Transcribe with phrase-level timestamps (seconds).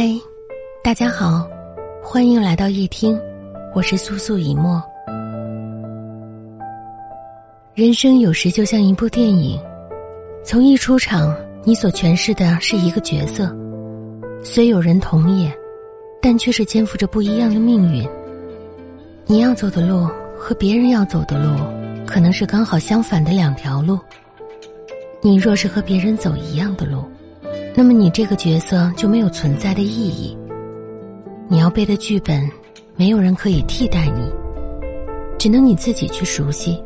[0.00, 0.08] 嗨，
[0.80, 1.44] 大家好，
[2.00, 3.20] 欢迎来到夜听，
[3.74, 4.80] 我是苏素以沫。
[7.74, 9.60] 人生有时就像一部电影，
[10.44, 13.52] 从一出场，你所诠释的是一个角色，
[14.40, 15.52] 虽有人同演，
[16.22, 18.08] 但却是肩负着不一样的命运。
[19.26, 20.08] 你要走的路
[20.38, 21.58] 和别人要走的路，
[22.06, 23.98] 可能是刚好相反的两条路。
[25.20, 27.02] 你若是和别人走一样的路。
[27.78, 30.36] 那么你这个角色就没有存在的意义。
[31.48, 32.50] 你要背的剧本，
[32.96, 34.28] 没有人可以替代你，
[35.38, 36.82] 只能你自己去熟悉。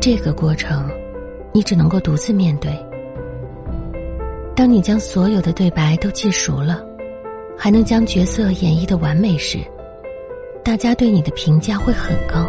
[0.00, 0.90] 这个过程，
[1.52, 2.72] 你只能够独自面对。
[4.56, 6.84] 当你将所有的对白都记熟了，
[7.56, 9.60] 还能将角色演绎的完美时，
[10.64, 12.48] 大家对你的评价会很高，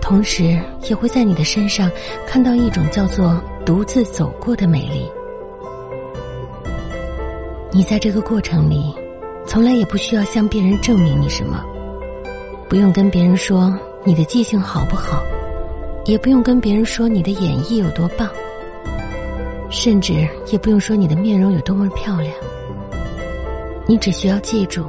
[0.00, 1.88] 同时也会在你的身上
[2.26, 5.08] 看到一种叫做独自走过的美丽。
[7.72, 8.92] 你在这个过程里，
[9.46, 11.64] 从来也不需要向别人证明你什么，
[12.68, 13.72] 不用跟别人说
[14.02, 15.22] 你的记性好不好，
[16.04, 18.28] 也不用跟别人说你的演绎有多棒，
[19.70, 22.34] 甚至也不用说你的面容有多么漂亮。
[23.86, 24.84] 你只需要记住，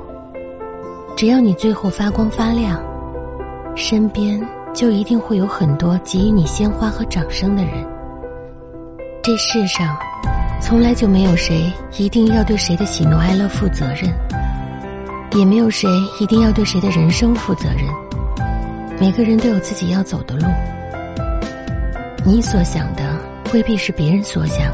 [1.15, 2.83] 只要你最后发光发亮，
[3.75, 7.73] 身边就一定会有很多给予你鲜花和掌声的人。
[9.21, 9.95] 这世上。
[10.61, 14.09] 从来就没有谁一定要对谁的喜怒哀乐负责任，
[15.33, 17.83] 也没有谁一定要对谁的人生负责任。
[18.97, 20.45] 每个人都有自己要走的路，
[22.23, 23.03] 你所想的
[23.53, 24.73] 未必是别人所想，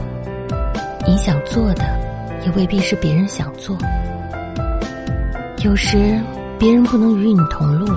[1.07, 1.83] 你想做的
[2.45, 3.75] 也未必是别人想做。
[5.63, 6.21] 有时
[6.59, 7.91] 别人不能与你同路，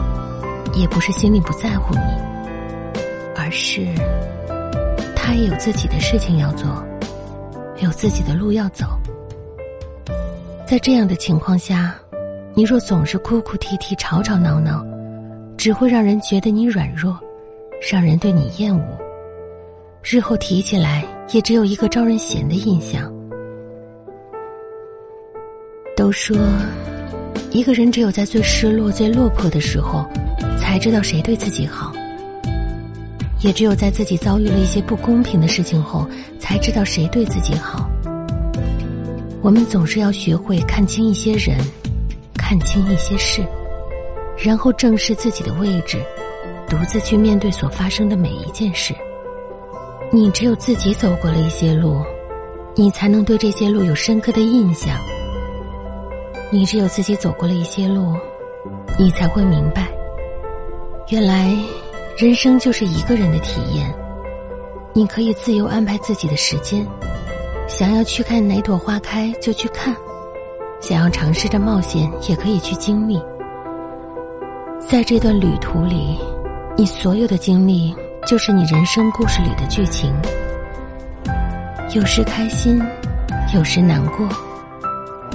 [0.74, 3.00] 也不是心里不在乎你，
[3.36, 3.86] 而是
[5.14, 6.66] 他也有自己的事情要做。
[7.80, 8.86] 有自己的路要走，
[10.66, 11.94] 在这样的情况下，
[12.54, 14.84] 你若总是哭哭啼啼、吵吵闹闹，
[15.56, 17.18] 只会让人觉得你软弱，
[17.90, 18.84] 让人对你厌恶。
[20.02, 23.10] 日后提起来，也只有一个招人嫌的印象。
[25.96, 26.36] 都说，
[27.50, 30.04] 一个人只有在最失落、最落魄的时候，
[30.58, 31.92] 才知道谁对自己好。
[33.42, 36.06] 也只有在自己遭遇了一些不公平的事情后，
[36.38, 37.88] 才知道谁对自己好。
[39.42, 41.56] 我们总是要学会看清一些人，
[42.34, 43.42] 看清一些事，
[44.36, 45.98] 然后正视自己的位置，
[46.68, 48.94] 独自去面对所发生的每一件事。
[50.12, 52.02] 你只有自己走过了一些路，
[52.76, 54.94] 你才能对这些路有深刻的印象。
[56.50, 58.14] 你只有自己走过了一些路，
[58.98, 59.88] 你才会明白，
[61.08, 61.56] 原来。
[62.20, 63.90] 人生就是一个人的体验，
[64.92, 66.86] 你可以自由安排自己的时间，
[67.66, 69.96] 想要去看哪朵花开就去看，
[70.82, 73.18] 想要尝试着冒险也可以去经历。
[74.86, 76.18] 在这段旅途里，
[76.76, 80.14] 你所有的经历就是你人生故事里的剧情，
[81.94, 82.78] 有时开心，
[83.54, 84.28] 有时难过，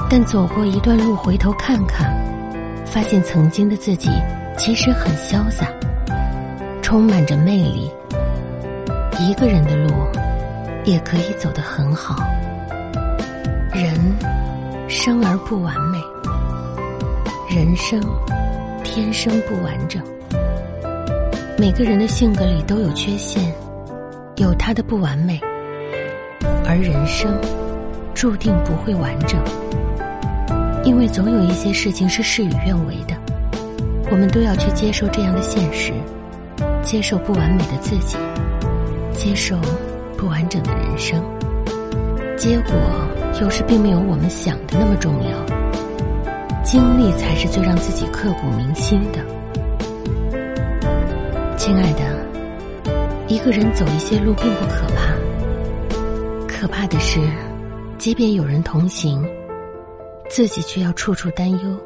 [0.08, 2.16] 但走过一段路，回头看看，
[2.86, 4.08] 发现曾经的自己
[4.56, 5.68] 其实很潇洒。
[6.86, 7.90] 充满着魅力，
[9.20, 9.92] 一个人的路
[10.84, 12.24] 也可以走得很好。
[13.74, 14.00] 人
[14.88, 15.98] 生而不完美，
[17.50, 18.00] 人生
[18.84, 20.00] 天生不完整。
[21.58, 23.52] 每个人的性格里都有缺陷，
[24.36, 25.42] 有他的不完美，
[26.68, 27.36] 而人生
[28.14, 29.40] 注定不会完整，
[30.84, 33.16] 因为总有一些事情是事与愿违的。
[34.12, 35.92] 我们都要去接受这样的现实。
[36.86, 38.16] 接受不完美的自己，
[39.12, 39.60] 接受
[40.16, 41.20] 不完整的人生，
[42.38, 42.74] 结果
[43.42, 45.46] 有时并没有我们想的那么重要。
[46.64, 49.20] 经历才是最让自己刻骨铭心的。
[51.58, 52.26] 亲爱的，
[53.28, 55.16] 一个人走一些路并不可怕，
[56.48, 57.20] 可怕的是，
[57.98, 59.28] 即便有人同行，
[60.30, 61.80] 自己却要处处担忧。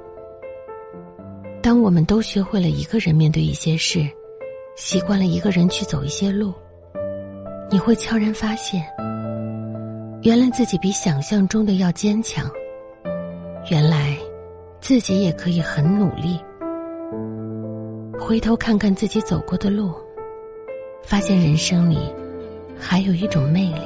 [1.62, 4.06] 当我们都学会了一个人面对一些事。
[4.80, 6.54] 习惯了一个人去走一些路，
[7.70, 8.82] 你会悄然发现，
[10.22, 12.50] 原来自己比想象中的要坚强。
[13.70, 14.18] 原来，
[14.80, 16.40] 自己也可以很努力。
[18.18, 19.94] 回头看看自己走过的路，
[21.04, 22.00] 发现人生里
[22.80, 23.82] 还有一种魅力，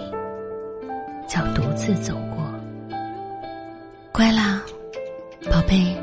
[1.28, 2.46] 叫独自走过。
[4.12, 4.62] 乖啦，
[5.52, 6.03] 宝贝。